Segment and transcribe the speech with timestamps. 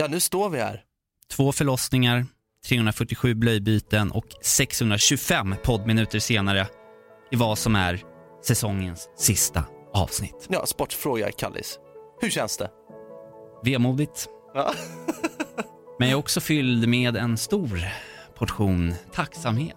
[0.00, 0.82] Ja, nu står vi här.
[1.30, 2.26] Två förlossningar,
[2.68, 6.66] 347 blöjbyten och 625 poddminuter senare
[7.30, 8.02] i vad som är
[8.44, 10.46] säsongens sista avsnitt.
[10.48, 11.78] Ja, sportfråga, Kallis.
[12.20, 12.70] Hur känns det?
[13.64, 14.72] Vemodigt, Ja.
[15.98, 17.80] men jag är också fylld med en stor
[18.34, 19.76] portion tacksamhet.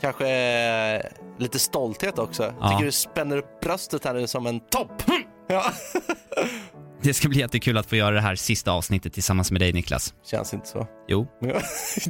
[0.00, 1.02] Kanske eh,
[1.38, 2.54] lite stolthet också.
[2.60, 2.70] Ja.
[2.70, 5.02] Tycker du spänner upp bröstet här nu som en topp.
[5.48, 5.64] Ja.
[7.06, 10.14] Det ska bli jättekul att få göra det här sista avsnittet tillsammans med dig Niklas.
[10.24, 10.86] Känns inte så.
[11.08, 11.26] Jo,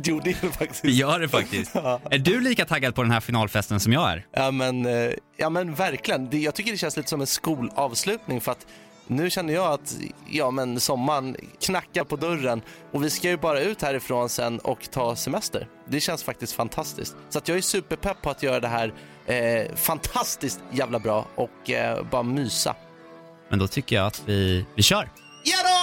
[0.05, 0.85] jo, det är det faktiskt.
[0.85, 1.71] vi gör det faktiskt.
[1.75, 2.01] Ja.
[2.11, 4.27] Är du lika taggad på den här finalfesten som jag är?
[4.33, 6.31] Ja men, eh, ja, men verkligen.
[6.31, 8.67] Det, jag tycker det känns lite som en skolavslutning för att
[9.07, 9.97] nu känner jag att
[10.31, 12.63] ja, men sommaren knackar på dörren
[12.93, 15.69] och vi ska ju bara ut härifrån sen och ta semester.
[15.89, 17.17] Det känns faktiskt fantastiskt.
[17.29, 18.95] Så att jag är superpepp på att göra det här
[19.27, 22.77] eh, fantastiskt jävla bra och eh, bara mysa.
[23.49, 25.09] Men då tycker jag att vi, vi kör.
[25.45, 25.77] Ja då!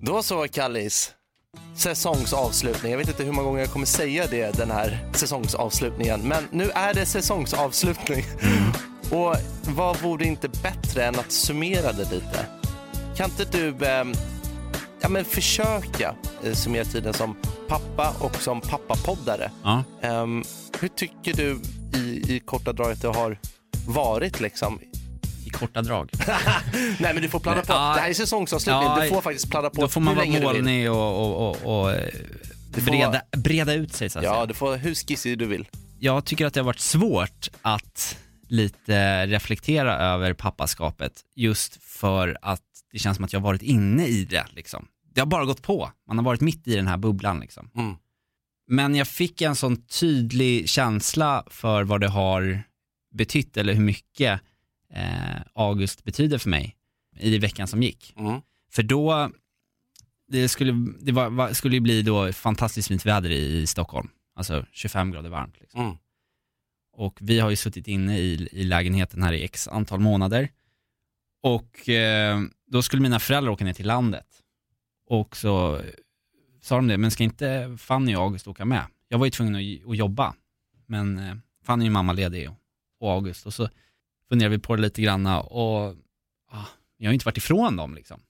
[0.00, 1.10] Då så Kallis,
[1.76, 2.92] säsongsavslutning.
[2.92, 6.70] Jag vet inte hur många gånger jag kommer säga det den här säsongsavslutningen, men nu
[6.74, 8.24] är det säsongsavslutning.
[9.10, 9.34] Och
[9.76, 12.46] vad vore inte bättre än att summera det lite?
[13.16, 14.12] Kan inte du ehm,
[15.00, 16.14] ja, men försöka
[16.44, 17.36] eh, summera tiden som
[17.68, 19.50] pappa och som pappapoddare?
[19.64, 19.84] Ja.
[20.02, 20.44] Ehm,
[20.80, 21.60] hur tycker du
[21.98, 23.38] i, i korta drag att det har
[23.88, 24.80] varit liksom?
[25.46, 26.10] I korta drag.
[27.00, 27.72] Nej men du får pladda på.
[27.72, 27.92] Ja.
[27.94, 28.82] det här är säsongsavslutning.
[28.88, 31.90] Ja, du får faktiskt pladda på Då får man vara målnig och, och, och, och
[31.92, 32.08] eh,
[32.74, 34.46] får breda, vara- breda ut sig så att Ja, säga.
[34.46, 35.68] du får hur skissig du vill.
[35.98, 38.16] Jag tycker att det har varit svårt att
[38.48, 42.60] lite reflektera över pappaskapet just för att
[42.92, 44.88] det känns som att jag har varit inne i det liksom.
[45.14, 45.92] Det har bara gått på.
[46.06, 47.70] Man har varit mitt i den här bubblan liksom.
[47.74, 47.96] Mm.
[48.66, 52.62] Men jag fick en sån tydlig känsla för vad det har
[53.14, 54.40] betytt eller hur mycket
[54.94, 56.76] eh, August betyder för mig
[57.18, 58.14] i veckan som gick.
[58.16, 58.40] Mm.
[58.70, 59.30] För då,
[60.28, 64.08] det skulle, det var, var, skulle bli då fantastiskt fint väder i, i Stockholm.
[64.36, 65.60] Alltså 25 grader varmt.
[65.60, 65.80] Liksom.
[65.80, 65.96] Mm.
[66.92, 70.48] Och vi har ju suttit inne i, i lägenheten här i x antal månader.
[71.42, 74.26] Och eh, då skulle mina föräldrar åka ner till landet.
[75.06, 75.80] Och så
[76.60, 78.84] sa de det, men ska inte Fanny och August åka med?
[79.08, 80.34] Jag var ju tvungen att, att jobba.
[80.86, 81.34] Men eh,
[81.64, 82.56] Fanny är mamma ledig och,
[83.00, 83.46] och August.
[83.46, 83.68] Och så
[84.28, 85.96] funderade vi på det lite granna och
[86.50, 86.64] ah,
[86.96, 88.20] jag har ju inte varit ifrån dem liksom.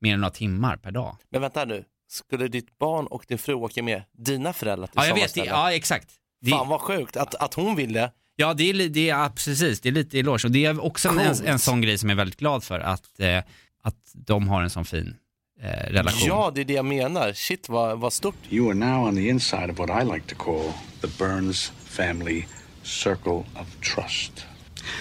[0.00, 1.16] Mer än några timmar per dag.
[1.28, 1.84] Men vänta nu.
[2.08, 5.34] Skulle ditt barn och din fru åka med dina föräldrar till Ja, jag vet.
[5.34, 6.10] Det, ja, exakt.
[6.40, 8.12] Det, Fan vad sjukt att, att hon ville.
[8.36, 10.46] Ja, det är, det är precis, det är lite eloge.
[10.46, 13.20] Och det är också en, en, sån grej som jag är väldigt glad för, att,
[13.20, 13.38] eh,
[13.82, 15.16] att de har en sån fin
[15.60, 16.28] eh, relation.
[16.28, 17.32] Ja, det är det jag menar.
[17.32, 18.34] Shit vad, vad stort.
[18.50, 22.44] You are now on the inside of what I like to call the Burns family
[22.82, 24.46] circle of trust.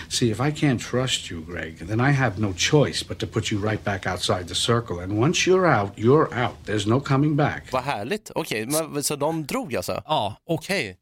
[0.10, 3.52] See, if I can't trust you, Greg, then I have no choice but to put
[3.52, 5.00] you right back outside the circle.
[5.00, 6.56] And once you're out, you're out.
[6.66, 7.72] There's no coming back.
[7.72, 8.32] Vad härligt.
[8.36, 10.04] Okej, men så de drog alltså?
[10.06, 10.98] Ja, och Okej.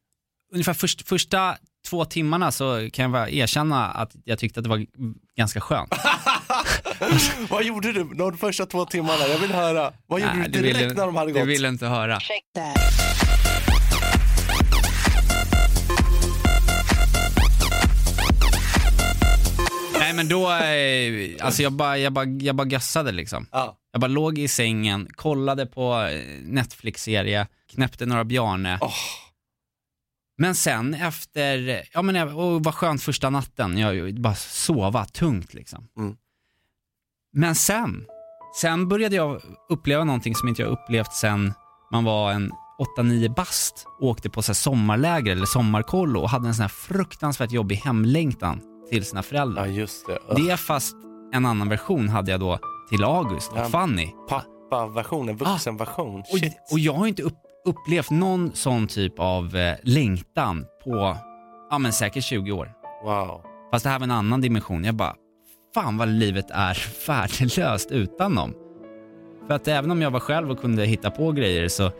[0.52, 1.56] ungefär först, första
[1.88, 4.86] två timmarna så kan jag bara erkänna att jag tyckte att det var
[5.36, 5.94] ganska skönt.
[7.50, 9.26] Vad gjorde du de första två timmarna?
[9.32, 9.92] Jag vill höra.
[10.06, 11.46] Vad gjorde Nej, du direkt ville, när de hade gått?
[11.46, 12.18] ville inte höra.
[19.98, 23.46] Nej men då, eh, alltså jag bara, jag bara, jag bara gassade liksom.
[23.52, 23.76] Ja.
[23.92, 28.78] Jag bara låg i sängen, kollade på eh, Netflix-serie, knäppte några Bjarne.
[28.80, 28.90] Åh.
[30.38, 35.88] Men sen efter, ja men och vad skönt första natten, jag bara sova tungt liksom.
[35.98, 36.16] Mm.
[37.32, 38.06] Men sen,
[38.60, 41.52] sen började jag uppleva någonting som inte jag upplevt sen
[41.92, 42.52] man var en
[42.98, 46.68] 8-9 bast och åkte på så här sommarläger eller sommarkollo och hade en sån här
[46.68, 48.60] fruktansvärt jobbig hemlängtan
[48.90, 49.66] till sina föräldrar.
[49.66, 50.18] Ja, just det.
[50.36, 50.96] Det fast
[51.32, 52.58] en annan version hade jag då
[52.88, 53.68] till August och Ja.
[53.68, 54.10] Fanny.
[54.28, 56.20] Pappa-version, vuxenversion.
[56.20, 56.52] Och, Shit.
[56.72, 61.16] och jag har inte upp, upplevt någon sån typ av eh, längtan på,
[61.70, 62.72] ja men säkert 20 år.
[63.04, 63.40] Wow.
[63.70, 64.84] Fast det här var en annan dimension.
[64.84, 65.16] Jag bara,
[65.74, 68.54] fan vad livet är värdelöst utan dem.
[69.46, 71.90] För att även om jag var själv och kunde hitta på grejer så,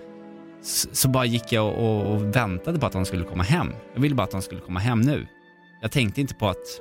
[0.93, 3.73] så, bara gick jag och, och, och väntade på att de skulle komma hem.
[3.95, 5.27] Jag ville bara att de skulle komma hem nu.
[5.83, 6.81] Jag tänkte inte på att,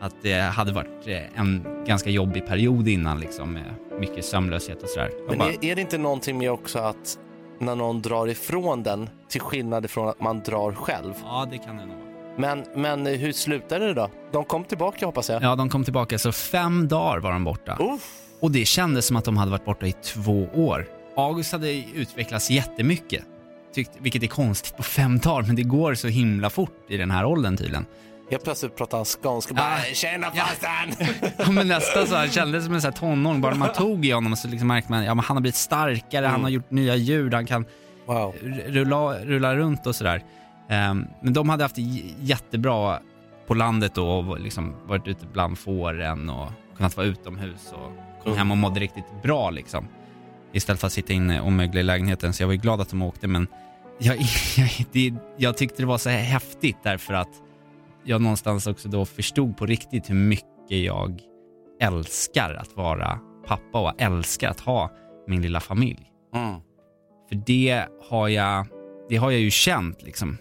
[0.00, 4.88] att det hade varit eh, en ganska jobbig period innan liksom med mycket sömnlöshet och
[4.88, 5.10] sådär.
[5.28, 7.18] Men bara, är, är det inte någonting med också att
[7.60, 11.14] när någon drar ifrån den till skillnad från att man drar själv?
[11.24, 12.06] Ja, det kan det nog vara.
[12.36, 14.10] Men, men hur slutade det då?
[14.32, 15.42] De kom tillbaka hoppas jag.
[15.42, 17.76] Ja, de kom tillbaka, så fem dagar var de borta.
[17.80, 18.20] Uff.
[18.40, 20.86] Och det kändes som att de hade varit borta i två år.
[21.16, 23.24] August hade utvecklats jättemycket,
[23.74, 27.10] tyckt, vilket är konstigt på fem dagar, men det går så himla fort i den
[27.10, 27.86] här åldern tydligen.
[28.30, 29.54] Helt plötsligt pratar han skånska.
[29.54, 29.94] Bara, Ja.
[29.94, 30.42] Tjena Ja.
[30.44, 31.08] farsan!
[31.38, 34.10] Ja, men nästan så här, kändes som en så här tonåring, bara man tog i
[34.10, 36.96] honom så liksom märkte man, ja men han har blivit starkare, han har gjort nya
[36.96, 37.64] ljud, han kan
[38.06, 38.34] Wow.
[38.66, 40.22] rulla, rulla runt och sådär.
[40.68, 41.82] Ehm, men de hade haft det
[42.20, 42.98] jättebra
[43.46, 47.92] på landet då och liksom varit ute bland fåren och kunnat vara utomhus och
[48.22, 48.38] kom Mm.
[48.38, 49.88] hem och mådde riktigt bra liksom.
[50.52, 52.32] Istället för att sitta inne och mögla i lägenheten.
[52.32, 53.46] Så jag var ju glad att de åkte men
[53.98, 54.16] jag,
[54.56, 57.28] jag, det, jag tyckte det var så häftigt därför att
[58.04, 61.20] jag någonstans också då förstod på riktigt hur mycket jag
[61.80, 64.90] älskar att vara pappa och älskar att ha
[65.26, 66.12] min lilla familj.
[66.34, 66.60] Mm.
[67.28, 68.66] För det har jag,
[69.08, 70.38] det har jag ju känt liksom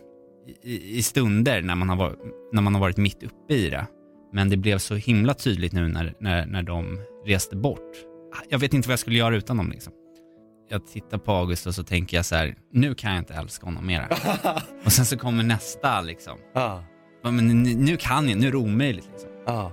[0.64, 2.20] i, i stunder när man, har varit,
[2.52, 3.88] när man har varit mitt uppe i det.
[4.34, 7.92] Men det blev så himla tydligt nu när, när, när de reste bort.
[8.50, 9.94] Jag vet inte vad jag skulle göra utan dem liksom.
[10.70, 13.66] Jag tittar på August och så tänker jag så här, nu kan jag inte älska
[13.66, 14.08] honom mera.
[14.86, 16.38] och sen så kommer nästa liksom.
[17.24, 19.30] Men nu, kan jag, nu är det omöjligt liksom.
[19.46, 19.72] Ja.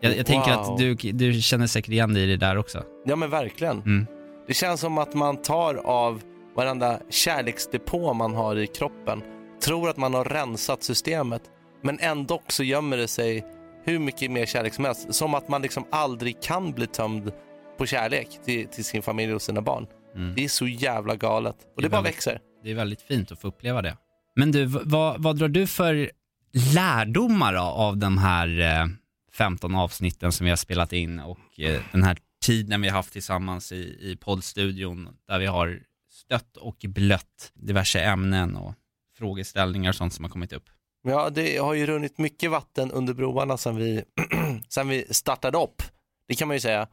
[0.00, 0.72] Jag, jag tänker Wow.
[0.72, 2.82] att du, du känner säkert igen dig i det där också.
[3.04, 3.78] ja, men verkligen.
[3.82, 4.06] Mm.
[4.46, 6.22] Det känns som att man tar av
[6.56, 9.22] varenda kärleksdepå man har i kroppen,
[9.64, 11.42] tror att man har rensat systemet,
[11.82, 13.44] men ändå så gömmer det sig
[13.84, 15.14] hur mycket mer kärlek som helst.
[15.14, 17.32] Som att man liksom aldrig kan bli tömd
[17.78, 19.86] på kärlek till, till sin familj och sina barn.
[20.16, 20.34] Mm.
[20.34, 21.54] Det är så jävla galet.
[21.76, 22.38] Och Det det, bara väldigt- växer.
[22.64, 23.96] Det är väldigt fint att få uppleva det.
[24.36, 26.10] Men du, vad, vad drar du för
[26.54, 28.86] lärdomar av de här eh,
[29.32, 33.12] 15 avsnitten som vi har spelat in och eh, den här tiden vi har haft
[33.12, 35.80] tillsammans i, i poddstudion där vi har
[36.10, 38.74] stött och blött diverse ämnen och
[39.18, 40.64] frågeställningar och sånt som har kommit upp.
[41.02, 44.04] Ja, det har ju runnit mycket vatten under broarna sedan vi,
[44.68, 45.82] sedan vi startade upp.
[46.28, 46.88] Det kan man ju säga.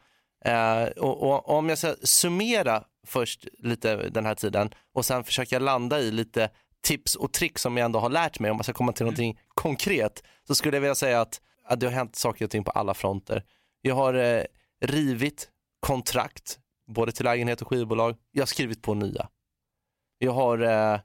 [0.45, 5.59] Eh, och, och om jag ska summera först lite den här tiden och sen försöka
[5.59, 6.49] landa i lite
[6.81, 9.39] tips och tricks som jag ändå har lärt mig om man ska komma till någonting
[9.47, 12.71] konkret så skulle jag vilja säga att, att det har hänt saker och ting på
[12.71, 13.43] alla fronter.
[13.81, 14.43] Jag har eh,
[14.81, 18.15] rivit kontrakt både till lägenhet och skivbolag.
[18.31, 19.27] Jag har skrivit på nya.
[20.17, 20.99] Jag har eh,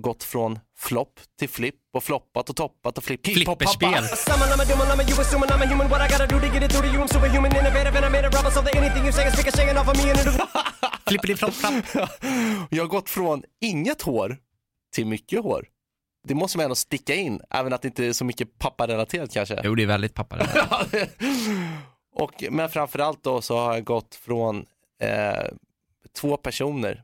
[0.00, 3.26] gått från flopp till flipp och floppat och toppat och flipp.
[3.26, 4.04] Flipperspel.
[4.04, 5.88] Summon, I'm a doom, I'm a you assuming I'm a human.
[5.88, 7.02] What I gotta do to get it through to you?
[7.02, 9.48] I'm superhuman, innovative, and I made a rubber so that anything you say is speak
[9.48, 10.46] a shaking off of me and it'll
[11.10, 11.84] Flippity-flopp, flapp.
[12.70, 14.36] Jag har gått från inget hår
[14.92, 15.66] till mycket hår.
[16.28, 19.60] Det måste man ändå sticka in, även att det inte är så mycket papparelaterat kanske.
[19.64, 20.66] Jo, det är väldigt pappa det där.
[20.70, 21.10] Ja, det-
[22.14, 24.66] och, men framförallt då så har jag gått från
[25.02, 25.44] eh,
[26.20, 27.02] två personer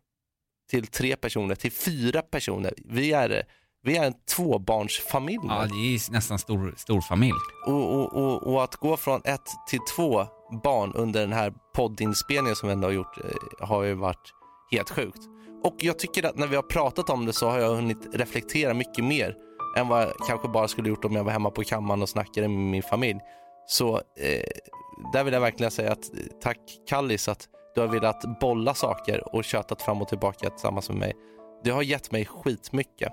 [0.71, 2.75] till tre personer till fyra personer.
[2.85, 3.43] Vi är,
[3.83, 5.39] vi är en tvåbarnsfamilj.
[5.49, 7.33] Ja, det är nästan stor, stor familj.
[7.67, 10.27] Och, och, och, och att gå från ett till två
[10.63, 14.33] barn under den här poddinspelningen som vi ändå har gjort eh, har ju varit
[14.71, 15.19] helt sjukt.
[15.65, 18.75] Och jag tycker att när vi har pratat om det så har jag hunnit reflektera
[18.75, 19.35] mycket mer
[19.77, 22.49] än vad jag kanske bara skulle gjort om jag var hemma på kammaren och snackade
[22.49, 23.21] med min familj.
[23.67, 24.43] Så eh,
[25.13, 26.59] där vill jag verkligen säga att eh, tack
[26.89, 31.13] Kallis att du har velat bolla saker och tjötat fram och tillbaka tillsammans med mig.
[31.65, 33.13] Det har gett mig skitmycket.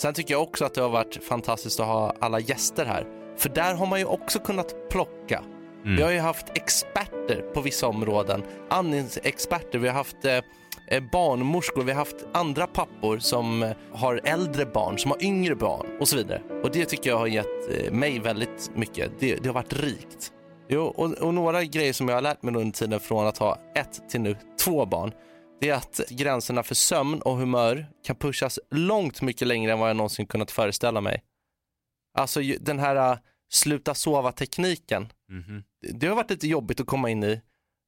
[0.00, 3.06] Sen tycker jag också att det har varit fantastiskt att ha alla gäster här.
[3.36, 5.42] För där har man ju också kunnat plocka
[5.84, 10.38] Vi har ju haft experter på vissa områden, andningsexperter, vi har haft eh,
[11.12, 15.86] barnmorskor, vi har haft andra pappor som eh, har äldre barn, som har yngre barn
[16.00, 16.42] och så vidare.
[16.62, 19.12] Och det tycker jag har gett eh, mig väldigt mycket.
[19.18, 20.32] Det, det har varit rikt.
[20.68, 23.58] Jo, och, och några grejer som jag har lärt mig under tiden från att ha
[23.74, 25.12] ett till nu två barn,
[25.60, 29.88] det är att gränserna för sömn och humör kan pushas långt mycket längre än vad
[29.88, 31.22] jag någonsin kunnat föreställa mig.
[32.18, 33.18] Alltså den här
[33.50, 35.08] sluta sova-tekniken,
[35.82, 37.40] det- det har varit lite jobbigt att komma in i,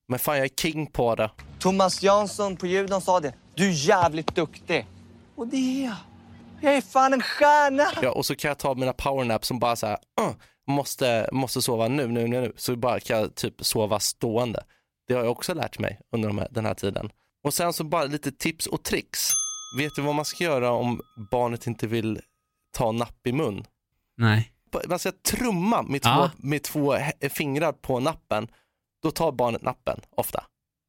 [0.08, 1.30] men fan jag är king på det.
[1.58, 3.34] Thomas Jansson på ljuden sa det.
[3.54, 4.86] Du är jävligt duktig.
[5.36, 5.96] Och det är jag.
[6.60, 7.84] Jag är fan en stjärna!
[8.02, 10.30] Ja, och så kan jag ta mina powernaps som bara så här, "Uh,
[10.66, 12.52] måste, måste sova nu, nu, nu, nu.
[12.56, 14.64] Så bara kan jag typ sova stående.
[15.08, 17.10] Det har jag också lärt mig under de här, den här tiden.
[17.44, 19.30] Och sen så bara lite tips och tricks.
[19.78, 22.20] Vet du vad man ska göra om barnet inte vill
[22.76, 23.64] ta napp i mun?
[24.16, 24.52] Nej.
[24.88, 26.30] Man ska trumma med två, Ja.
[26.36, 26.96] med två
[27.30, 28.48] fingrar på nappen.
[29.06, 30.44] Då tar barnet nappen ofta.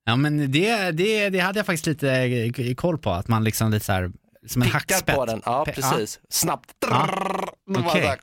[0.06, 2.12] Ja men det, det, det hade jag faktiskt lite
[2.58, 4.12] eh, koll på, att man liksom lite så här,
[4.48, 5.16] som en Pickar hackspett.
[5.16, 6.20] på den, ja Pe- precis.
[6.30, 6.74] Snabbt.
[6.90, 7.10] Ja.
[7.70, 7.84] Okej.
[7.92, 8.20] så här,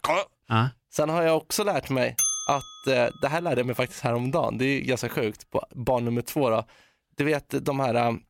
[0.49, 0.69] Ja.
[0.95, 2.17] Sen har jag också lärt mig
[2.51, 6.05] att, eh, det här lärde jag mig faktiskt häromdagen, det är ganska sjukt, på barn
[6.05, 6.65] nummer två då.
[7.17, 8.21] Du vet de här um,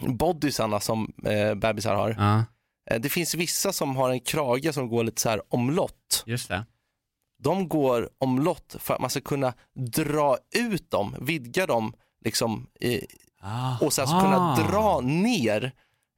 [0.00, 2.14] bodysarna som eh, bebisar har.
[2.18, 2.44] ja,
[2.90, 6.22] Eh, det finns vissa som har en krage som går lite så här omlott.
[6.26, 6.64] just det.
[7.42, 11.92] De går omlott för att man ska kunna dra ut dem, vidga dem
[12.24, 13.06] liksom, i,
[13.80, 15.72] och sen så kunna dra ner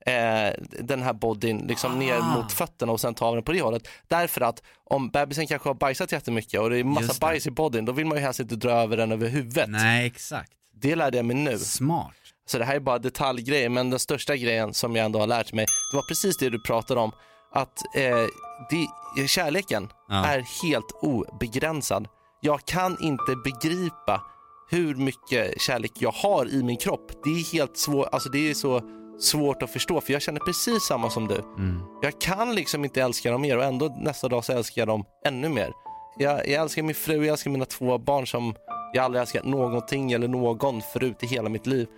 [0.07, 2.37] eh, den här bodyn liksom ner Ah.
[2.37, 3.89] mot fötterna och sen ta den på det hållet.
[4.09, 7.21] Därför att om bebisen kanske har bajsat jättemycket och det är massa det.
[7.21, 9.69] bajs i bodyn, då vill man ju helst inte dra över den över huvudet.
[9.71, 10.53] Nej, exakt.
[10.77, 11.59] Det lärde jag mig nu.
[11.59, 12.13] Smart.
[12.47, 15.53] Så det här är bara detaljgrejer, men den största grejen som jag ändå har lärt
[15.53, 17.13] mig, det var precis det du pratade om,
[17.53, 18.27] att eh,
[18.71, 20.25] det, kärleken Ja.
[20.25, 22.09] är helt obegränsad.
[22.41, 24.23] Jag kan inte begripa
[24.71, 27.13] hur mycket kärlek jag har i min kropp.
[27.25, 28.81] Det är helt svårt, alltså det är så
[29.21, 31.35] svårt att förstå, för jag känner precis samma som du.
[31.35, 31.81] Mm.
[32.03, 35.05] Jag kan liksom inte älska dem mer och ändå nästa dag så älskar jag dem
[35.27, 35.73] ännu mer.
[36.19, 38.55] Jag, jag älskar min fru, jag älskar mina två barn som
[38.93, 41.89] jag aldrig älskat någonting eller någon förut i hela mitt liv.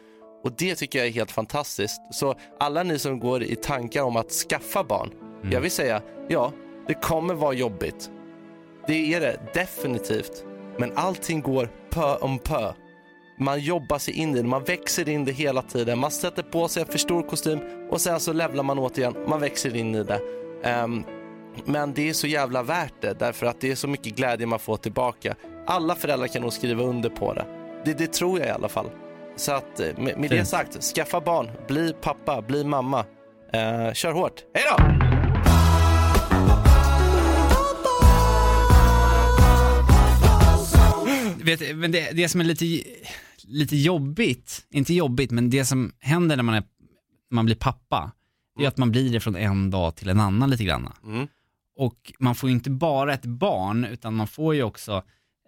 [0.45, 2.01] Och det tycker jag är helt fantastiskt.
[2.11, 5.11] Så alla ni som går i tankar om att skaffa barn,
[5.50, 6.53] jag vill säga, ja,
[6.87, 8.11] det kommer vara jobbigt.
[8.87, 10.45] Det är det definitivt.
[10.79, 12.73] Men allting går pö om pö.
[13.38, 15.99] Man jobbar sig in i det, man växer in det hela tiden.
[15.99, 17.61] Man sätter på sig en för stor kostym
[17.91, 20.21] och sen så levlar man återigen, man växer in i det.
[20.62, 21.05] Ehm,
[21.65, 24.59] men det är så jävla värt det därför att det är så mycket glädje man
[24.59, 25.35] får tillbaka.
[25.67, 27.47] Alla föräldrar kan nog skriva under på det.
[27.85, 28.91] Det, det tror jag i alla fall.
[29.37, 33.05] Så att eh, med, med det sagt, skaffa barn, bli pappa, bli mamma.
[33.53, 34.45] Eh, kör hårt.
[34.55, 35.16] Hej då!
[41.47, 42.83] Vet, men det, det som är lite,
[43.45, 46.65] lite jobbigt, inte jobbigt, men det som händer när man, är,
[47.31, 48.12] man blir pappa,
[48.59, 50.93] det är att man blir det från en dag till en annan lite grann.
[51.05, 51.29] Mm.
[51.76, 55.03] Och man får ju inte bara ett barn, utan man får ju också,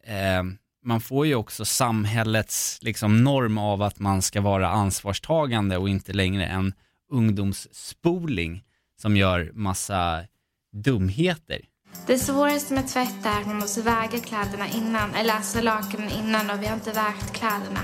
[0.05, 0.43] eh,
[0.85, 6.12] man får ju också samhällets liksom, norm av att man ska vara ansvarstagande och inte
[6.12, 6.73] längre en
[7.12, 8.64] ungdomsspoling
[9.00, 10.25] som gör massa
[10.73, 11.61] dumheter.
[12.07, 16.50] Det svåraste med tvätt är att man måste väga kläderna innan, eller alltså lakanen innan
[16.50, 17.80] och vi har inte vägt kläderna.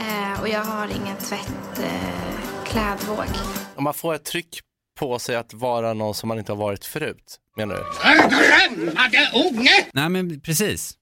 [0.00, 3.24] Eh, och jag har ingen tvätt, eh, klädvåg.
[3.76, 4.60] Om man får ett tryck
[4.98, 7.82] på sig att vara någon som man inte har varit förut, menar du?
[9.92, 10.94] Nej men precis.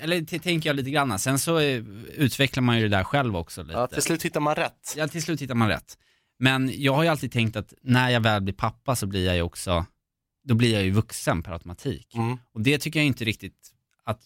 [0.00, 1.18] Eller t- tänker jag lite grann.
[1.18, 1.82] Sen så eh,
[2.16, 3.78] utvecklar man ju det där själv också lite.
[3.78, 4.94] Ja, till slut hittar man rätt.
[4.96, 5.98] Ja, till slut hittar man rätt.
[6.38, 9.36] Men jag har ju alltid tänkt att när jag väl blir pappa så blir jag
[9.36, 9.86] ju också,
[10.50, 12.14] då blir jag ju vuxen per automatik.
[12.14, 12.38] Mm.
[12.54, 13.70] Och det tycker jag inte riktigt
[14.04, 14.20] att,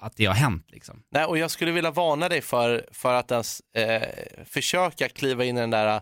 [0.00, 1.02] att det har hänt liksom.
[1.10, 4.02] Nej, och jag skulle vilja varna dig för, för att ens eh,
[4.44, 6.00] försöka kliva in i den där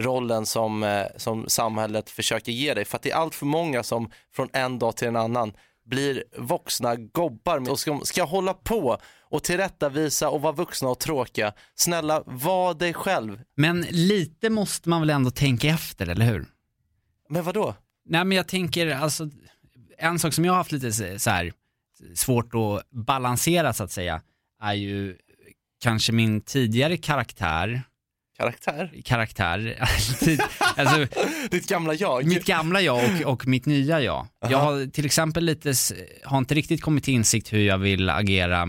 [0.00, 2.84] rollen som, eh, som samhället försöker ge dig.
[2.84, 5.52] För att det är allt för många som från en dag till en annan
[5.86, 11.52] blir vuxna gobbar och ska, ska hålla på och tillrättavisa och vara vuxna och tråkiga.
[11.74, 13.40] Snälla, var dig själv.
[13.56, 16.46] Men lite måste man väl ändå tänka efter, eller hur?
[17.28, 17.74] Men vad då?
[18.08, 19.28] Nej men jag tänker, alltså,
[19.98, 21.52] en sak som jag har haft lite så- här
[22.14, 24.22] svårt att balansera så att säga,
[24.62, 25.16] är ju
[25.82, 27.82] kanske min tidigare karaktär,
[28.38, 29.00] Karaktär?
[29.04, 29.78] karaktär,
[30.76, 31.06] alltså
[31.50, 32.24] Ditt gamla jag?
[32.26, 34.26] mitt gamla jag och, och mitt nya jag.
[34.48, 35.72] Jag har till exempel lite,
[36.24, 38.66] har inte riktigt kommit till insikt hur jag vill agera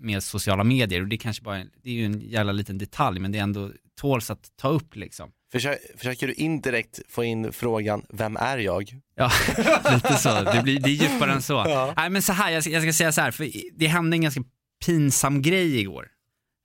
[0.00, 3.20] med sociala medier och det är kanske bara, det är ju en jävla liten detalj
[3.20, 3.70] men det är ändå
[4.00, 5.30] tåls att ta upp liksom.
[5.52, 8.94] Försö- försöker du indirekt få in frågan, vem är jag?
[9.16, 9.30] Ja,
[9.94, 10.40] lite så.
[10.42, 11.64] Det, blir, det är djupare än så.
[11.96, 14.20] Nej men så här, jag ska, jag ska säga så här, för det hände en
[14.20, 14.40] ganska
[14.86, 16.08] pinsam grej igår.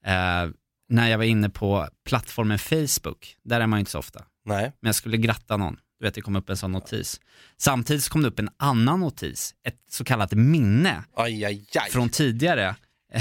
[0.06, 0.50] Eh,
[0.90, 3.36] när jag var inne på plattformen Facebook.
[3.44, 4.24] Där är man ju inte så ofta.
[4.46, 4.72] Nej.
[4.82, 5.78] Men jag skulle gratta någon.
[6.00, 7.22] Du vet, det kom upp en sån notis.
[7.58, 9.54] Samtidigt så kom det upp en annan notis.
[9.68, 11.90] Ett så kallat minne Aj, aj, aj.
[11.92, 12.76] från tidigare.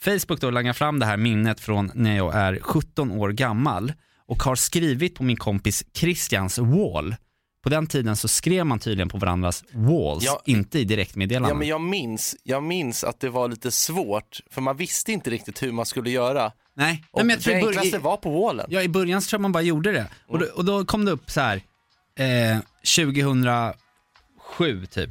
[0.00, 3.92] Facebook då langar fram det här minnet från när jag är 17 år gammal
[4.28, 7.16] och har skrivit på min kompis Christians wall.
[7.62, 10.42] På den tiden så skrev man tydligen på varandras walls, Ja.
[10.44, 11.48] inte i direktmeddelanden.
[11.50, 15.30] Ja, men jag minns, jag minns att det var lite svårt, för man visste inte
[15.30, 16.52] riktigt hur man skulle göra.
[16.76, 18.66] Nej, Och Nej men jag tror det i bör- enklaste var på wallen.
[18.70, 20.06] Ja, i början så tror jag man bara gjorde det.
[20.28, 21.56] Och, då, och då kom det upp så här,
[22.18, 22.58] eh,
[22.96, 25.10] 2007 typ,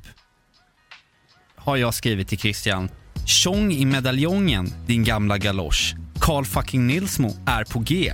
[1.55, 2.89] har jag skrivit till Christian,
[3.25, 5.95] Tjong i medaljongen, din gamla galosch.
[6.19, 8.13] Carl fucking Nilsmo är på G.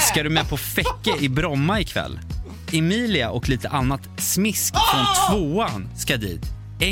[0.00, 2.18] Ska du med på Fäcke i Bromma ikväll?
[2.72, 5.04] Emilia och lite annat smisk från
[5.38, 6.42] tvåan ska dit.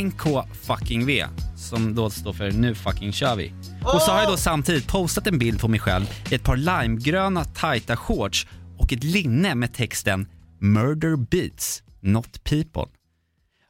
[0.04, 0.22] NK
[0.62, 3.52] fucking V, som då står för nu fucking kör vi.
[3.84, 6.56] Och så har jag då samtidigt postat en bild på mig själv i ett par
[6.56, 8.46] limegröna tajta shorts
[8.78, 10.28] och ett linne med texten
[10.60, 12.86] “Murder beats, not people”.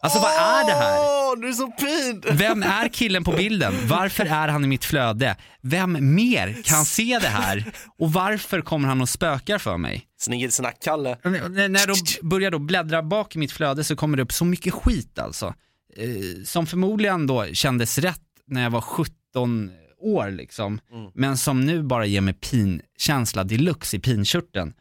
[0.00, 1.17] Alltså vad är det här?
[1.28, 2.22] Åh, du är så fin!
[2.38, 3.74] Vem är killen på bilden?
[3.88, 5.36] Varför är han i mitt flöde?
[5.60, 7.72] Vem mer kan se det här?
[7.98, 10.04] Och varför kommer han och spökar för mig?
[10.20, 11.16] Snigelsnack-Kalle.
[11.22, 11.94] När då
[12.28, 15.54] börjar då bläddra bak i mitt flöde så kommer det upp så mycket skit alltså.
[15.96, 19.70] Eh, som förmodligen då kändes rätt när jag var 17
[20.00, 20.80] år liksom.
[21.14, 24.72] Men som nu bara ger mig pinkänsla deluxe i pinkörteln.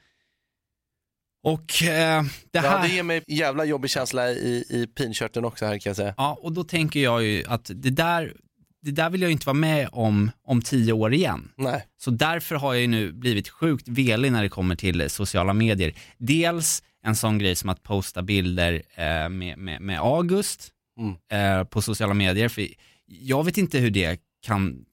[1.48, 2.78] Och eh, det här...
[2.78, 6.14] Ja, det ger mig jävla jobbig känsla i, i pinkörteln också här kan jag säga.
[6.18, 8.34] Ja, och då tänker jag ju att det där,
[8.82, 11.52] det där vill jag ju inte vara med om om tio år igen.
[11.58, 11.86] Nej.
[11.98, 15.94] Så därför har jag ju nu blivit sjukt velig när det kommer till sociala medier.
[16.18, 21.16] Dels en sån grej som att posta bilder eh, med, med, med August Mm.
[21.32, 22.50] eh, på sociala medier.
[22.50, 22.68] För
[23.06, 24.86] jag vet inte hur det kan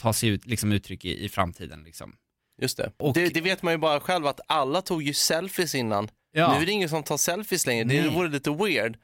[0.00, 1.82] ta sig ut, liksom uttryck i, i framtiden.
[1.84, 2.14] Liksom.
[2.62, 2.92] Just det.
[2.98, 3.28] Och- det.
[3.34, 6.08] Det vet man ju bara själv att alla tog ju selfies innan.
[6.32, 6.54] Ja.
[6.54, 8.14] Nu är det ingen som tar selfies längre, det Nej.
[8.14, 8.96] vore lite weird.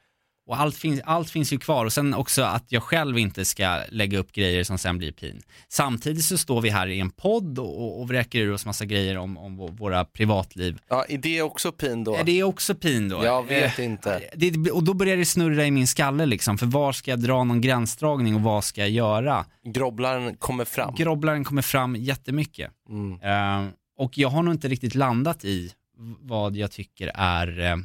[0.49, 3.81] Och allt finns, allt finns ju kvar och sen också att jag själv inte ska
[3.89, 5.41] lägga upp grejer som sen blir pin.
[5.67, 9.17] Samtidigt så står vi här i en podd och, och, vräker ur oss massa grejer
[9.17, 10.77] om, om vå- våra privatliv.
[10.89, 12.15] Ja, är det också pin då?
[12.15, 13.23] Är det också pin då?
[13.25, 14.21] Jag vet Eh, inte.
[14.35, 17.43] Det, och då börjar det snurra i min skalle liksom, för var ska jag dra
[17.43, 19.45] någon gränsdragning och vad ska jag göra?
[19.65, 20.95] Grobblaren kommer fram.
[20.95, 22.71] Grobblaren kommer fram jättemycket.
[22.89, 23.21] Mm.
[23.21, 25.71] Eh, och jag har nog inte riktigt landat i
[26.19, 27.77] vad jag tycker är, eh,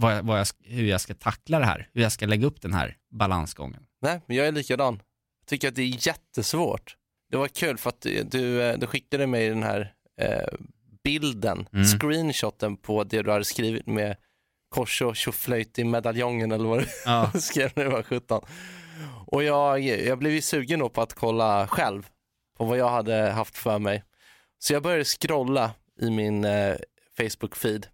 [0.00, 2.60] vad jag, vad jag, hur jag ska tackla det här, hur jag ska lägga upp
[2.62, 3.82] den här balansgången.
[4.02, 5.02] Nej, men jag är likadan.
[5.40, 6.96] Jag tycker att det är jättesvårt.
[7.30, 10.48] Det var kul för att du, du, eh, du skickade mig den här eh,
[11.04, 11.84] bilden, Mm.
[11.84, 14.16] screenshoten på det du hade skrivit med
[14.68, 17.30] kors och tjoflöjt i medaljongen eller vad du Ja.
[17.40, 18.42] skrev när du var 17.
[19.26, 22.06] Och jag, jag blev ju sugen då på att kolla själv
[22.58, 24.04] på vad jag hade haft för mig.
[24.58, 26.74] Så jag började scrolla i min eh,
[27.18, 27.86] Facebook-feed.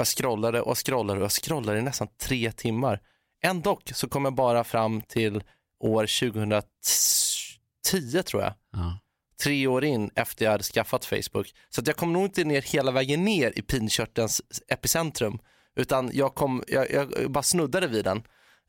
[0.00, 3.00] Jag scrollade och scrollade och jag scrollade i nästan tre timmar.
[3.42, 5.42] Ändå så kom jag bara fram till
[5.80, 8.54] år 2010 tror jag.
[8.72, 8.98] Ja.
[9.42, 11.54] Tre år in efter jag hade skaffat Facebook.
[11.68, 15.38] Så att jag kom nog inte ner hela vägen ner i pinkörtelns epicentrum.
[15.76, 18.18] Utan jag, kom, jag, jag bara snuddade vid den.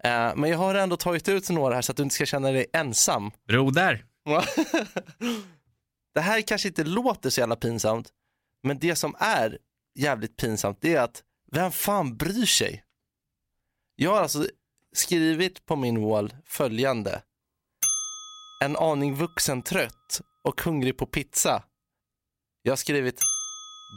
[0.03, 2.51] Eh, men jag har ändå tagit ut några här så att du inte ska känna
[2.51, 3.31] dig ensam.
[3.47, 4.05] Broder.
[6.13, 8.09] det här kanske inte låter så jävla pinsamt,
[8.63, 9.57] men det som är
[9.95, 12.83] jävligt pinsamt det är att vem fan bryr sig?
[13.95, 14.47] Jag har alltså
[14.93, 17.21] skrivit på min wall följande.
[18.63, 21.63] En aning vuxen trött och hungrig på pizza.
[22.61, 23.21] Jag har skrivit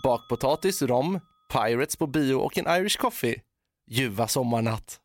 [0.05, 1.21] bakpotatis, rom,
[1.53, 3.43] Pirates på bio och en Irish coffee.
[3.91, 5.01] Ljuva sommarnatt.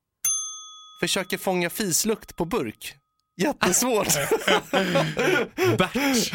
[1.02, 2.96] Försöker fånga fislukt på burk.
[3.40, 4.08] Jättesvårt.
[5.78, 6.34] Bert.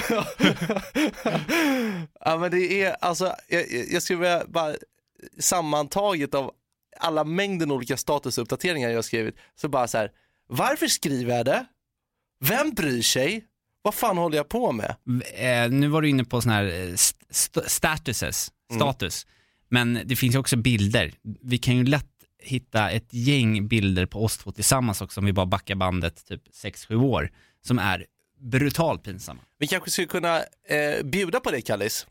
[2.24, 4.74] ja men det är alltså, jag, jag skulle vilja bara
[5.38, 6.50] sammantaget av
[7.00, 10.10] alla mängden olika statusuppdateringar jag har skrivit, så bara så här,
[10.48, 11.66] varför skriver jag det?
[12.44, 13.44] Vem bryr sig?
[13.82, 14.94] Vad fan håller jag på med?
[15.34, 19.26] Eh, nu var du inne på sådana här eh, st- st- statuses, status.
[19.68, 21.12] Men det finns ju också bilder.
[21.42, 22.13] Vi kan ju lätt
[22.44, 26.42] hitta ett gäng bilder på oss två tillsammans också om vi bara backar bandet typ
[26.64, 27.30] 6-7 år
[27.66, 28.06] som är
[28.40, 29.40] brutalt pinsamma.
[29.58, 32.06] Vi kanske skulle kunna eh, bjuda på det Kallis,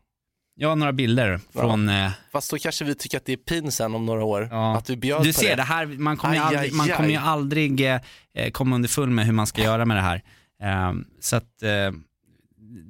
[0.62, 3.96] har några bilder från eh, fast då kanske vi tycker att det är pin sen
[3.96, 4.48] om några år.
[4.52, 4.78] Ja.
[4.78, 5.56] Att vi bjöd Du på ser, det.
[5.56, 7.16] det här, man kommer, ju Aj, aldrig, aj, man kommer aj.
[7.16, 8.02] aldrig eh,
[8.36, 10.24] eh, komma underfull med hur man ska göra med det här.
[10.62, 11.92] Ehm, så att eh,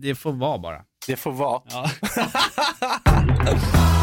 [0.01, 0.81] det får vara bara.
[1.07, 1.61] Det får vara.
[1.65, 1.89] Ja.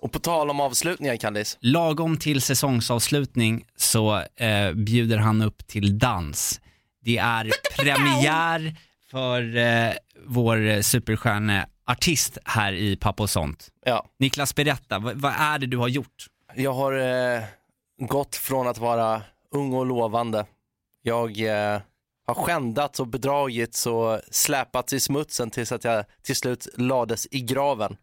[0.00, 1.58] Och på tal om avslutningar, Kallis.
[1.60, 6.60] Lagom till säsongsavslutning så eh, bjuder han upp till dans.
[7.04, 8.76] Det är premiär
[9.10, 9.92] för eh,
[10.26, 13.68] vår superstjärneartist här i Pappa och sånt.
[13.84, 14.06] Ja.
[14.18, 16.26] Niklas, berätta, vad, vad är det du har gjort?
[16.54, 17.42] Jag har eh,
[17.98, 20.46] gått från att vara ung och lovande.
[21.02, 21.80] Jag eh,
[22.26, 27.40] har skändats och bedragits och släpats i smutsen tills att jag till slut lades i
[27.40, 27.96] graven.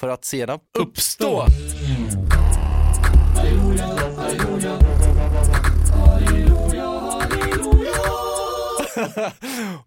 [0.00, 1.38] För att sedan uppstå.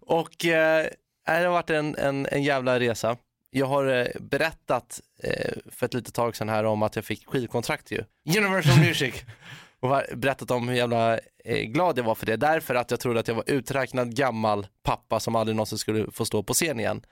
[0.00, 0.86] och eh,
[1.26, 3.16] det har varit en, en, en jävla resa.
[3.50, 7.26] Jag har eh, berättat eh, för ett litet tag sedan här om att jag fick
[7.26, 8.04] skivkontrakt ju.
[8.38, 9.14] Universal Music.
[9.80, 12.36] och berättat om hur jävla eh, glad jag var för det.
[12.36, 16.24] Därför att jag trodde att jag var uträknad gammal pappa som aldrig någonsin skulle få
[16.24, 17.02] stå på scen igen.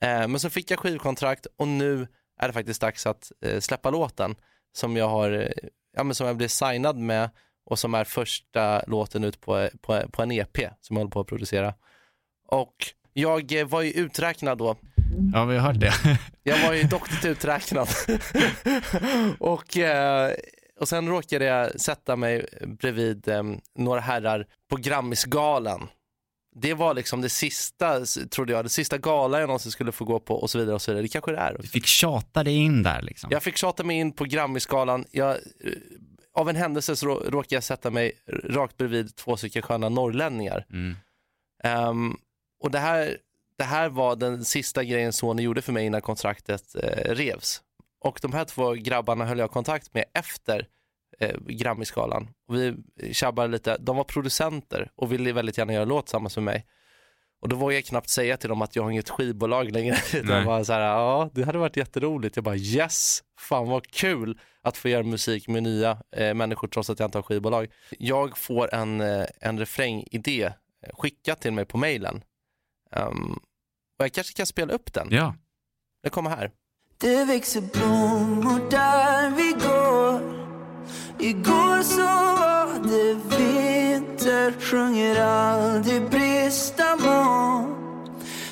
[0.00, 2.06] Men så fick jag skivkontrakt och nu
[2.38, 4.34] är det faktiskt dags att eh, släppa låten
[4.72, 7.30] som jag har, eh, ja men som jag blev signad med
[7.64, 11.20] och som är första låten ut på, på, på en EP som jag håller på
[11.20, 11.74] att producera.
[12.48, 12.74] Och
[13.12, 14.76] jag eh, var ju uträknad då.
[15.32, 15.92] Ja, vi har hört det.
[16.42, 17.88] Jag var ju duktigt uträknad.
[19.38, 19.76] och,
[20.80, 23.28] och sen råkade jag sätta mig bredvid
[23.78, 25.88] några herrar på Grammisgalan.
[26.54, 30.20] Det var liksom det sista, trodde jag, det sista gala jag någonsin skulle få gå
[30.20, 31.02] på och så vidare och så vidare.
[31.02, 31.56] Det kanske det är.
[31.60, 33.28] Du fick tjata dig in där liksom.
[33.32, 35.04] Jag fick tjata mig in på Grammisgalan.
[35.10, 35.38] Jag, eh,
[36.34, 38.12] av en händelse så rå- råkade jag sätta mig
[38.44, 40.66] rakt bredvid två stycken sköna norrlänningar.
[40.70, 40.96] Mm.
[41.64, 42.16] Ehm,
[42.64, 43.16] och det här,
[43.58, 47.62] det här var den sista grejen Sony gjorde för mig innan kontraktet eh, revs.
[48.04, 50.66] Och de här två grabbarna höll jag kontakt med efter
[51.22, 52.28] eh, Grammisgalan.
[52.48, 52.74] Och vi
[53.12, 56.66] tjabbade lite, de var producenter och ville väldigt gärna göra låt tillsammans med mig.
[57.42, 59.96] Och då vågade jag knappt säga till dem att jag har inget skivbolag längre.
[60.12, 62.36] Jag bara så här, ja det hade varit jätteroligt.
[62.36, 66.90] Jag bara yes, fan vad kul att få göra musik med nya eh, människor trots
[66.90, 67.68] att jag inte har skivbolag.
[67.98, 70.52] Jag får en, eh, en refrängidé eh,
[70.92, 72.24] skickat till mig på mailen.
[72.92, 73.32] Ehm,
[73.98, 75.08] och jag kanske kan spela upp den.
[75.10, 75.34] Ja.
[76.02, 76.50] Den kommer här.
[76.98, 79.81] Det växer blommor där vi går
[81.22, 87.66] Igår så var det vinter sjunger aldrig brista mat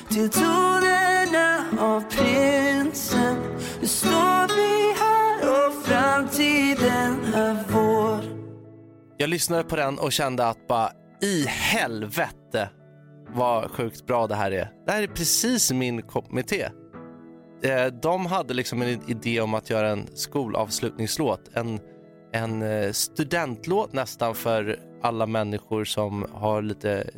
[0.09, 3.35] till tonerna av prinsen.
[3.81, 8.19] Nu står vi här och framtiden är vår.
[9.17, 12.69] Jag lyssnade på den och kände att bara i helvete
[13.33, 14.71] vad sjukt bra det här är.
[14.85, 16.69] Det här är precis min kopp med te.
[18.01, 21.49] De hade liksom en idé om att göra en skolavslutningslåt.
[21.53, 21.79] En,
[22.33, 27.09] en eh, studentlåt nästan för alla människor som har lite,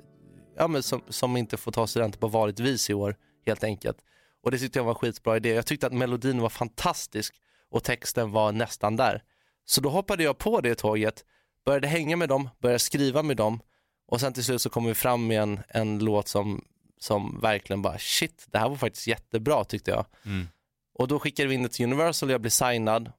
[0.58, 3.97] ja men som, som inte får ta studenter på vanligt vis i år helt enkelt.
[4.43, 5.54] Och det tyckte jag var en skitbra idé.
[5.54, 7.36] Jag tyckte att melodin var fantastisk
[7.71, 9.23] och texten var nästan där.
[9.65, 11.26] Så då hoppade jag på det tåget,
[11.65, 13.60] började hänga med dem, började skriva med dem
[14.08, 16.65] och sen till slut så kom vi fram med en, en låt som,
[16.99, 20.06] som verkligen bara shit, det här var faktiskt jättebra tyckte jag.
[20.26, 20.47] Mm.
[20.93, 23.12] Och då skickade vi in det till Universal, jag blev signad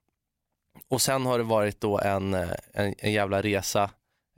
[0.88, 3.90] och sen har det varit då en, en, en jävla resa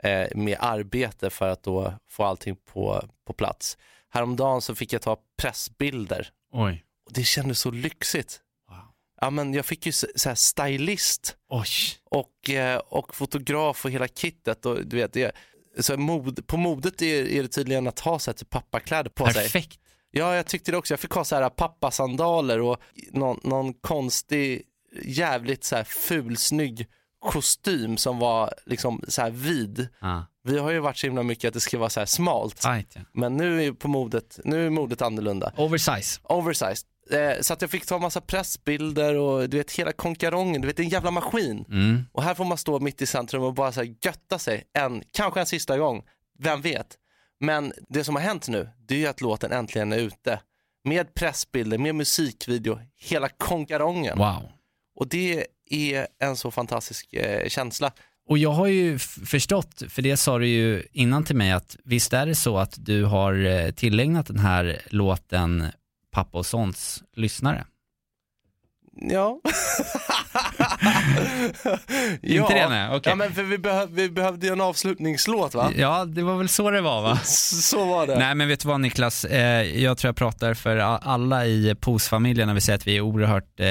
[0.02, 3.78] eh, med arbete för att då få allting på, på plats.
[4.08, 6.84] Häromdagen så fick jag ta pressbilder Oj.
[7.06, 8.40] och det kändes så lyxigt.
[9.20, 11.68] Ja, men jag fick ju så, så här stylist Oj.
[12.04, 14.66] och, eh, och fotograf och hela kittet.
[14.66, 15.32] Och, du vet, det,
[15.78, 19.26] så mod, på modet är, är det tydligen att ha så här, typ pappakläder på
[19.26, 19.42] sig.
[19.42, 19.80] Perfekt.
[20.10, 20.92] Ja, jag tyckte det också.
[20.92, 22.76] Jag fick ha så här pappasandaler och
[23.12, 24.62] någon, någon konstig,
[25.04, 26.86] jävligt så här fulsnygg
[27.26, 29.88] kostym som var liksom så här vid.
[30.00, 30.20] Ah.
[30.44, 32.56] Vi har ju varit så himla mycket att det ska vara så här smalt.
[32.56, 33.00] Tight, ja.
[33.12, 35.52] Men nu är på modet, nu är modet annorlunda.
[35.56, 36.20] Oversize.
[36.22, 36.86] Oversized.
[37.10, 40.76] Eh, så att jag fick ta massa pressbilder och du vet hela konkarongen, du vet
[40.76, 41.64] det är en jävla maskin.
[41.68, 42.06] Mm.
[42.12, 45.02] Och här får man stå mitt i centrum och bara så här götta sig en,
[45.12, 46.02] kanske en sista gång,
[46.38, 46.86] vem vet.
[47.40, 50.40] Men det som har hänt nu, det är ju att låten äntligen är ute.
[50.84, 54.18] Med pressbilder, med musikvideo, hela konkarongen.
[54.18, 54.55] Wow.
[54.96, 57.92] Och det är en så fantastisk eh, känsla.
[58.28, 62.12] Och jag har ju förstått, för det sa du ju innan till mig, att visst
[62.12, 65.66] är det så att du har eh, tillägnat den här låten
[66.12, 67.64] Pappa och Sons lyssnare?
[69.00, 69.40] Ja.
[72.22, 73.10] Inte det, nej, okej.
[73.10, 75.72] Ja men för vi, behöv, vi behövde ju en avslutningslåt va?
[75.76, 77.16] Ja, det var väl så det var va?
[77.24, 78.18] Så var det.
[78.18, 82.46] Nej men vet du vad Niklas, eh, jag tror jag pratar för alla i POS-familjen
[82.46, 83.66] när vi säger att vi är oerhört eh,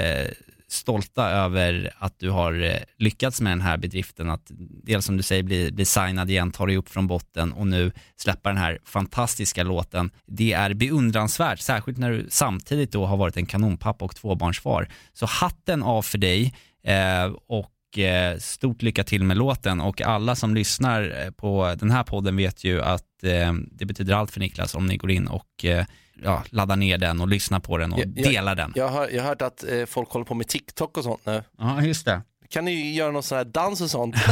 [0.76, 4.30] stolta över att du har eh, lyckats med den här bedriften.
[4.30, 4.52] Att
[4.84, 7.92] dels som du säger bli, bli signad igen, ta dig upp från botten och nu
[8.16, 10.12] släppa den här fantastiska låten.
[10.26, 14.90] Det är beundransvärt, särskilt när du samtidigt då har varit en kanonpappa och tvåbarnsfar.
[15.14, 20.36] Så hatten av för dig eh, och eh, stort lycka till med låten och alla
[20.36, 24.40] som lyssnar eh, på den här podden vet ju att eh, det betyder allt för
[24.40, 25.86] Niklas om ni går in och eh,
[26.24, 28.72] ja, laddar ner den och lyssnar på den och Jag- jag- delar den.
[28.76, 31.44] Jag har, jag har hört att eh, folk håller på med TikTok och sånt nu.
[31.58, 32.22] Ja, just det.
[32.50, 34.16] Kan ni göra någon sån här dans och sånt?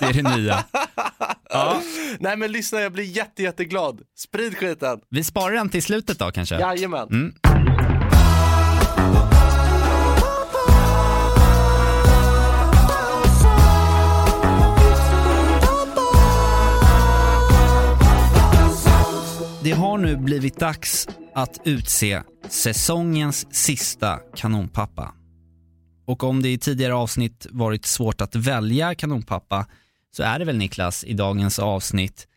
[0.00, 0.64] Det är det nya.
[1.50, 1.80] Ja.
[2.20, 4.00] Nej men lyssna, jag blir jätte, jätteglad.
[4.18, 5.00] Sprid skiten.
[5.10, 6.58] Vi sparar den till slutet då kanske?
[6.60, 7.08] Jajamän.
[7.10, 7.34] Mm.
[19.62, 25.14] Det har nu blivit dags att utse säsongens sista kanonpappa.
[26.06, 29.66] Och om det i tidigare avsnitt varit svårt att välja kanonpappa
[30.10, 32.28] så är det väl Niklas i dagens avsnitt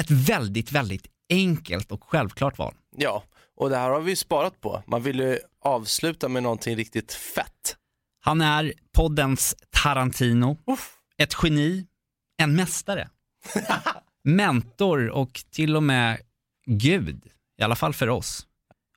[0.00, 2.74] ett väldigt, väldigt enkelt och självklart val.
[2.96, 3.22] Ja,
[3.56, 4.82] och det här har vi sparat på.
[4.86, 7.76] Man vill ju avsluta med någonting riktigt fett.
[8.20, 10.58] Han är poddens Tarantino,
[11.18, 11.86] ett geni,
[12.38, 13.08] en mästare,
[14.24, 16.20] mentor och till och med
[16.66, 17.24] Gud,
[17.58, 18.46] i alla fall för oss.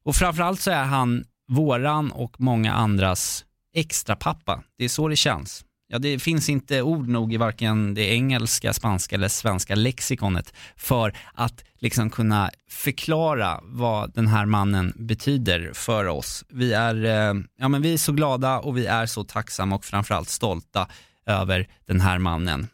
[0.03, 4.63] Och framförallt så är han våran och många andras extra pappa.
[4.77, 5.65] Det är så det känns.
[5.91, 11.17] Ja, det finns inte ord nog i varken det engelska, spanska eller svenska lexikonet för
[11.33, 16.45] att liksom kunna förklara vad den här mannen betyder för oss.
[16.49, 19.85] Vi är, eh, ja, men vi är så glada och vi är så tacksamma och
[19.85, 20.87] framförallt stolta
[21.25, 22.67] över den här mannen.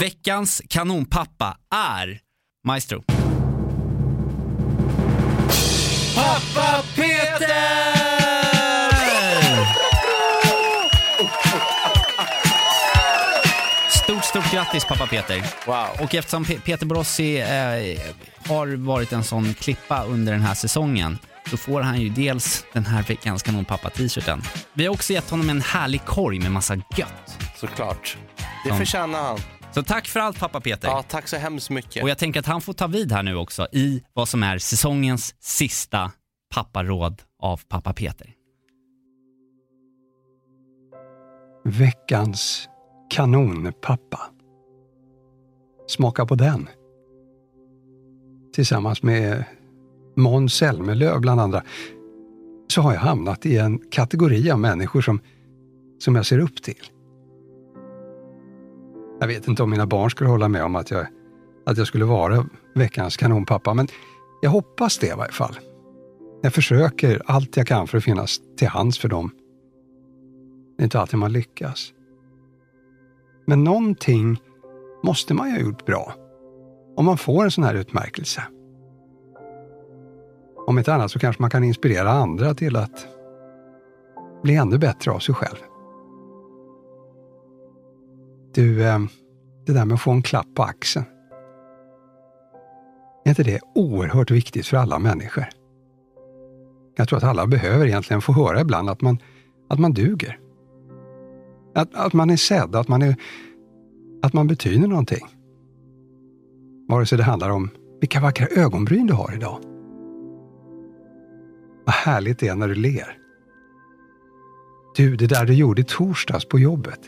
[0.00, 2.20] Veckans kanonpappa är
[2.64, 3.19] Maestro.
[6.14, 8.00] Pappa Peter!
[14.04, 15.42] Stort, stort grattis pappa Peter.
[15.66, 15.86] Wow.
[16.04, 17.46] Och eftersom Pe- Peter Borossi eh,
[18.50, 21.18] har varit en sån klippa under den här säsongen
[21.50, 24.42] så får han ju dels den här veckans kanonpappa-t-shirten.
[24.72, 27.38] Vi har också gett honom en härlig korg med massa gött.
[27.56, 28.16] Såklart.
[28.64, 29.38] Det Som- förtjänar han.
[29.72, 30.88] Så tack för allt pappa Peter.
[30.88, 32.02] Ja, tack så hemskt mycket.
[32.02, 34.58] Och jag tänker att han får ta vid här nu också i vad som är
[34.58, 36.12] säsongens sista
[36.54, 38.34] papparåd av pappa Peter.
[41.64, 42.68] Veckans
[43.10, 44.20] kanonpappa.
[45.86, 46.68] Smaka på den.
[48.54, 49.44] tillsammans med
[50.16, 51.62] Måns Zelmerlöw bland andra,
[52.68, 55.20] så har jag hamnat i en kategori av människor som,
[55.98, 56.82] som jag ser upp till.
[59.20, 61.06] Jag vet inte om mina barn skulle hålla med om att jag,
[61.66, 63.88] att jag skulle vara veckans kanonpappa, men
[64.42, 65.58] jag hoppas det i varje fall.
[66.42, 69.30] Jag försöker allt jag kan för att finnas till hands för dem.
[70.76, 71.92] Det är inte alltid man lyckas.
[73.46, 74.42] Men någonting
[75.02, 76.14] måste man ju ha gjort bra
[76.96, 78.42] om man får en sån här utmärkelse.
[80.66, 83.06] Om inte annat så kanske man kan inspirera andra till att
[84.42, 85.69] bli ännu bättre av sig själv.
[88.54, 88.98] Du, eh,
[89.66, 91.06] det där med att få en klapp på axeln.
[93.24, 95.44] Är inte det oerhört viktigt för alla människor?
[96.96, 99.18] Jag tror att alla behöver egentligen få höra ibland att man,
[99.68, 100.38] att man duger.
[101.74, 103.16] Att, att man är sedd, att man, är,
[104.22, 105.26] att man betyder någonting.
[106.88, 109.58] Vare sig det handlar om vilka vackra ögonbryn du har idag.
[111.84, 113.18] Vad härligt det är när du ler.
[114.96, 117.00] Du, det där du gjorde i torsdags på jobbet.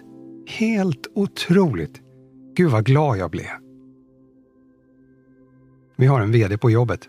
[0.47, 2.01] Helt otroligt.
[2.55, 3.47] Gud vad glad jag blev.
[5.97, 7.09] Vi har en VD på jobbet.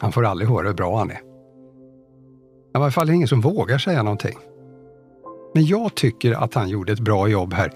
[0.00, 1.20] Han får aldrig höra hur bra han är.
[2.74, 4.38] I varje fall är det ingen som vågar säga någonting.
[5.54, 7.72] Men jag tycker att han gjorde ett bra jobb här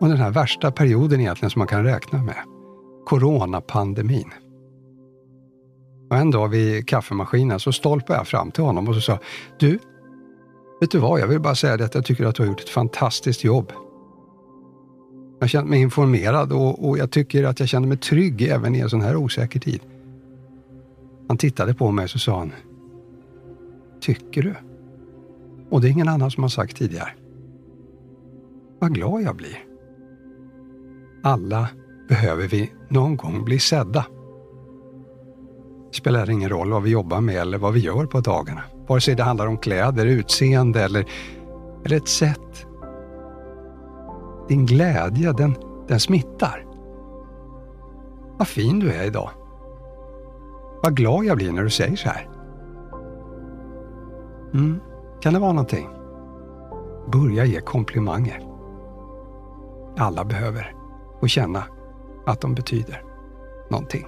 [0.00, 2.42] och den här värsta perioden egentligen som man kan räkna med.
[3.06, 4.30] Coronapandemin.
[6.10, 9.18] Och en dag vid kaffemaskinen så stolpade jag fram till honom och så sa
[9.58, 9.78] Du,
[10.80, 12.60] vet du vad, jag vill bara säga det att jag tycker att du har gjort
[12.60, 13.72] ett fantastiskt jobb.
[15.38, 18.74] Jag har känt mig informerad och, och jag tycker att jag känner mig trygg även
[18.74, 19.80] i en sån här osäker tid.
[21.28, 22.52] Han tittade på mig och så sa han
[24.00, 24.54] Tycker du?
[25.70, 27.10] Och det är ingen annan som har sagt tidigare.
[28.78, 29.64] Vad glad jag blir.
[31.22, 31.68] Alla
[32.08, 34.06] behöver vi någon gång bli sedda.
[35.90, 38.62] Det spelar ingen roll vad vi jobbar med eller vad vi gör på dagarna.
[38.88, 41.06] Vare sig det handlar om kläder, utseende eller,
[41.84, 42.66] eller ett sätt.
[44.48, 45.56] Din glädje, den,
[45.88, 46.66] den smittar.
[48.38, 49.30] Vad fin du är idag.
[50.82, 52.28] Vad glad jag blir när du säger så här.
[54.54, 54.80] Mm.
[55.20, 55.88] Kan det vara någonting?
[57.12, 58.46] Börja ge komplimanger.
[59.98, 60.74] Alla behöver
[61.20, 61.64] få känna
[62.26, 63.04] att de betyder
[63.70, 64.06] någonting.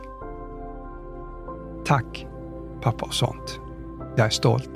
[1.84, 2.26] Tack,
[2.80, 3.60] pappa och sånt.
[4.18, 4.70] Jag är stolt.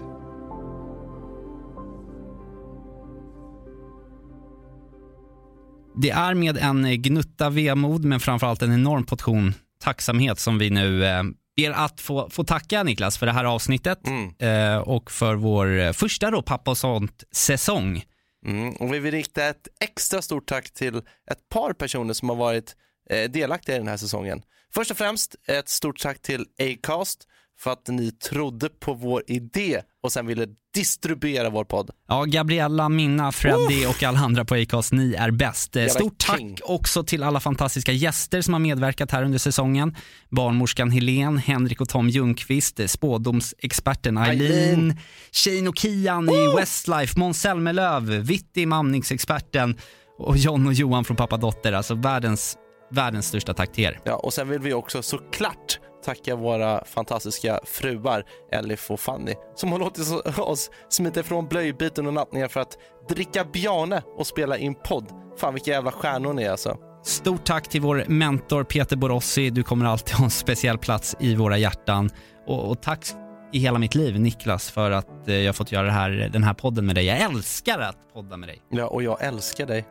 [6.02, 11.05] Det är med en gnutta vemod, men framförallt en enorm portion tacksamhet som vi nu
[11.05, 11.22] eh,
[11.57, 14.35] ber att få, få tacka Niklas för det här avsnittet Mm.
[14.38, 18.05] eh, och för vår första då Pappa och sånt säsong.
[18.46, 20.96] Mm, och vi vill rikta ett extra stort tack till
[21.31, 22.76] ett par personer som har varit
[23.11, 24.42] eh, delaktiga i den här säsongen.
[24.74, 27.28] Först och främst ett stort tack till Acast
[27.62, 31.90] för att ni trodde på vår idé och sen ville distribuera vår podd.
[32.09, 35.77] Ja, Gabriella, Minna, Freddy och alla andra på Acast, ni är bäst.
[35.77, 39.96] Eh, Stort tack också till alla fantastiska gäster som har medverkat här under säsongen.
[40.31, 44.96] Barnmorskan Helen, Henrik och Tom Ljungqvist, eh, spådomsexperten Eileen.
[45.33, 49.79] Shane och Kian i Westlife, Måns Zelmerlöw, Vitti, mamningsexperten
[50.18, 51.72] och John och Johan från Pappa Dotter.
[51.72, 52.57] Alltså världens,
[52.90, 54.01] världens största tack till er.
[54.05, 59.72] Ja, och sen vill vi också såklart tacka våra fantastiska fruar Elif och Fanny som
[59.72, 64.74] har låtit oss smita ifrån blöjbyten och nattningar för att dricka Bjarne och spela in
[64.74, 65.06] podd.
[65.38, 66.76] Fan vilka jävla stjärnor ni är alltså.
[67.04, 69.50] Stort tack till vår mentor Peter Borossi.
[69.50, 72.10] Du kommer alltid ha en speciell plats i våra hjärtan.
[72.46, 73.06] Och, och tack
[73.52, 76.86] i hela mitt liv Niklas för att eh, jag fått göra här, den här podden
[76.86, 77.04] med dig.
[77.04, 78.62] Jag älskar att podda med dig.
[78.70, 79.86] Ja, och jag älskar dig.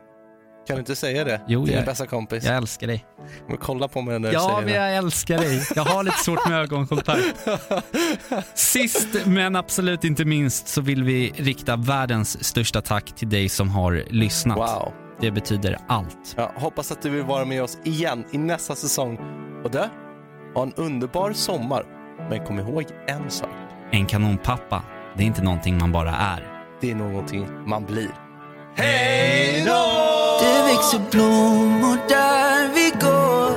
[0.66, 2.44] Kan du inte säga det Jo, till jag- din bästa kompis?
[2.44, 3.04] Jag älskar dig.
[3.48, 4.72] Men kolla på mig när du Ja, säger men det.
[4.74, 5.62] jag älskar dig.
[5.76, 7.48] Jag har lite svårt med ögonkontakt.
[8.54, 13.68] Sist men absolut inte minst så vill vi rikta världens största tack till dig som
[13.70, 14.58] har lyssnat.
[14.58, 14.92] Wow.
[15.20, 16.34] Det betyder allt.
[16.36, 19.18] Ja, hoppas att du vill vara med oss igen i nästa säsong.
[19.64, 19.90] Och det,
[20.54, 21.84] ha en underbar sommar.
[22.30, 23.48] Men kom ihåg en sak.
[23.92, 24.82] En kanonpappa,
[25.16, 26.48] det är inte någonting man bara är.
[26.80, 28.10] Det är någonting man blir.
[28.76, 30.38] Hej då!
[30.40, 33.52] Det växer blommor där vi går.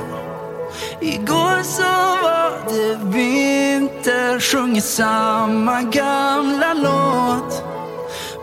[1.00, 1.82] Igår så
[2.22, 4.40] var det vinter.
[4.40, 7.64] Sjunger samma gamla låt.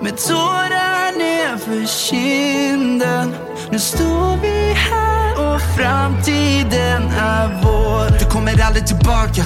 [0.02, 3.36] Med tårar nerför kinden.
[3.72, 8.20] Nu står vi här och framtiden är vår.
[8.20, 9.44] Vi kommer aldrig tillbaka,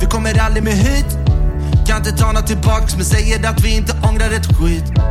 [0.00, 1.18] vi kommer aldrig med hit.
[1.86, 5.07] Kan inte ta något tillbaks men säger att vi inte ångrar ett skit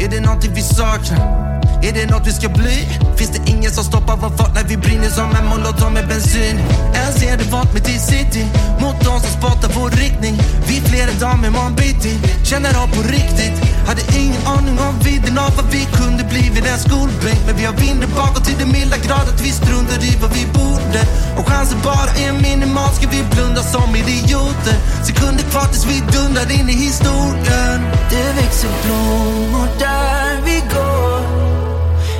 [0.00, 1.43] Är det någonting vi saknar?
[1.84, 2.76] Är det något vi ska bli?
[3.16, 6.56] Finns det ingen som stoppar vår fart när vi brinner som en molotov med bensin?
[7.00, 8.44] Än ser det vart mitt i city
[8.82, 10.34] mot de som spottar vår riktning.
[10.68, 12.12] Vi flera damer imorgon bitti,
[12.44, 13.56] känner av på riktigt.
[13.88, 17.40] Hade ingen aning om vidden av vad vi kunde bli vid en skolbänk.
[17.46, 20.44] Men vi har vinden bakåt till den milda grad att vi struntar i vad vi
[20.58, 21.00] borde.
[21.38, 24.76] Och chansen bara är minimal, ska vi blunda som idioter?
[25.08, 27.78] Sekunder kvar tills vi dundrar in i historien.
[28.10, 31.03] Det växer blommor där vi går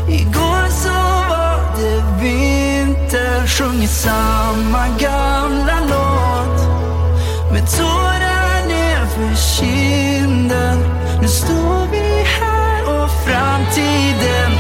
[0.09, 0.93] Igår så
[1.29, 6.59] var det vinter Sjunger samma gamla låt.
[7.53, 10.79] Med tårar nerför kinden.
[11.23, 14.54] Nu står vi här och framtiden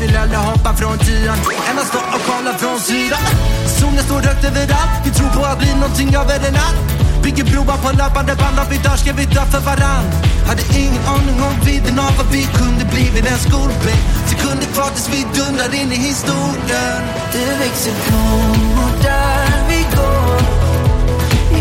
[0.00, 1.38] vill aldrig hoppa från tian,
[1.70, 3.22] endast stå och kolla från sidan.
[3.78, 6.78] Solen står högt överallt, vi tror på att bli någonting över en natt.
[7.22, 10.06] Bygger broar på löpande band, om vi dör ska vi dö för varann.
[10.48, 14.02] Hade ingen aning om vidden av vad vi kunde bli vid en skolbänk.
[14.30, 17.00] Sekunder kvar tills vi dundrar in i historien.
[17.32, 20.40] Det växer blommor där vi går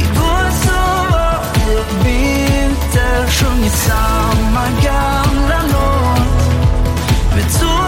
[0.01, 0.79] Igår så
[1.11, 6.39] var det vinter Sjunger samma gamla låt
[7.35, 7.78] Med tår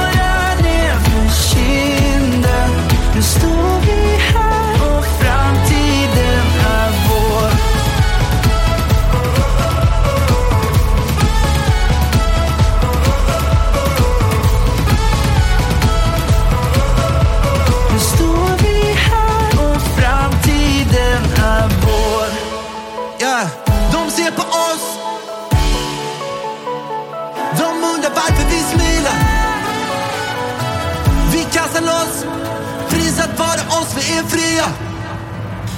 [3.39, 4.20] Nu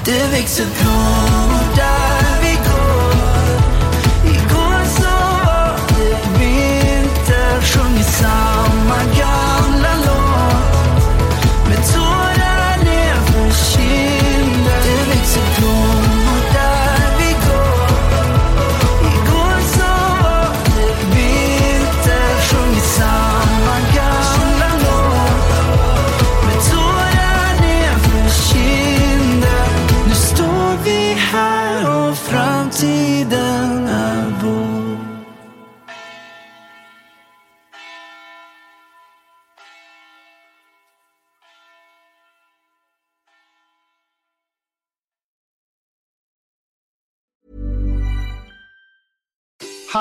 [0.05, 1.32] Det växer blommor